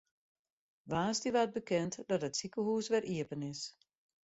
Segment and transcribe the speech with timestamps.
[0.89, 3.61] Woansdei waard bekend dat it sikehûs wer iepen is.